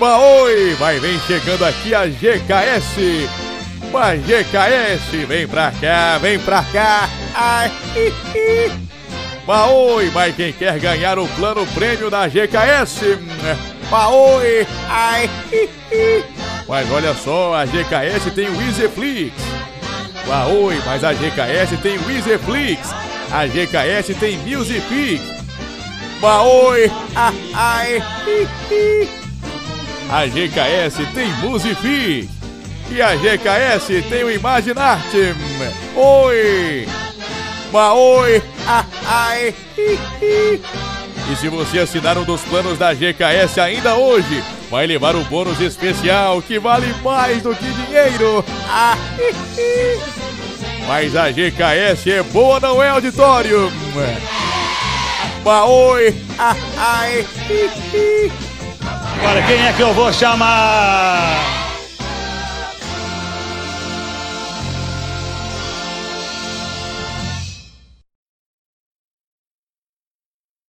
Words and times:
Oi, 0.00 0.74
vai 0.74 0.98
vem 0.98 1.18
chegando 1.20 1.64
aqui 1.64 1.94
a 1.94 2.06
GKS. 2.06 3.28
Mas 3.92 4.20
GKS, 4.22 5.26
vem 5.26 5.46
pra 5.46 5.72
cá, 5.72 6.18
vem 6.18 6.38
pra 6.38 6.62
cá. 6.64 7.08
Ai, 7.34 7.70
hi, 7.94 8.12
hi. 8.34 8.72
Mas 10.14 10.36
quem 10.36 10.52
quer 10.52 10.78
ganhar 10.78 11.18
o 11.18 11.26
plano 11.28 11.66
prêmio 11.68 12.08
da 12.08 12.28
GKS? 12.28 13.18
Oi, 13.92 14.66
ai, 14.88 15.28
hi. 15.52 15.68
Mas 16.68 16.90
olha 16.92 17.12
só, 17.14 17.54
a 17.54 17.64
GKS 17.64 18.30
tem 18.34 18.48
o 18.48 18.62
EasyFlix. 18.62 19.34
Oi, 20.62 20.80
mas 20.86 21.02
a 21.02 21.12
GKS 21.12 21.76
tem 21.82 21.98
o 21.98 22.10
EasyFlix. 22.10 22.94
A 23.32 23.46
GKS 23.46 24.14
tem 24.18 24.38
Music 26.20 26.60
Oi, 26.70 26.92
ai, 27.54 27.96
hi, 28.26 28.48
hi. 28.70 29.08
A 30.10 30.26
GKS 30.26 30.96
tem 31.14 31.32
Musifi. 31.36 32.28
E 32.90 33.00
a 33.00 33.14
GKS 33.14 34.02
tem 34.08 34.24
o 34.24 34.30
Imaginarte. 34.30 35.34
Oi! 35.96 36.86
Maoi! 37.72 38.42
Ah, 38.66 38.84
ai! 39.06 39.54
Hi, 39.78 39.98
hi. 40.20 40.60
E 41.32 41.36
se 41.36 41.48
você 41.48 41.78
assinar 41.78 42.18
um 42.18 42.24
dos 42.24 42.42
planos 42.42 42.76
da 42.78 42.92
GKS 42.92 43.58
ainda 43.58 43.94
hoje, 43.94 44.44
vai 44.70 44.86
levar 44.86 45.16
um 45.16 45.24
bônus 45.24 45.58
especial 45.60 46.42
que 46.42 46.58
vale 46.58 46.94
mais 47.02 47.42
do 47.42 47.54
que 47.54 47.64
dinheiro. 47.64 48.44
Ah, 48.68 48.98
hi, 49.18 49.34
hi. 49.58 50.86
Mas 50.86 51.16
a 51.16 51.30
GKS 51.30 52.10
é 52.10 52.22
boa, 52.24 52.60
não 52.60 52.82
é 52.82 52.90
auditório? 52.90 53.72
Maoi! 55.44 56.14
Ah, 56.38 56.54
ai! 56.76 57.26
Agora 59.18 59.42
quem 59.42 59.66
é 59.66 59.72
que 59.72 59.82
eu 59.82 59.94
vou 59.94 60.12
chamar? 60.12 61.59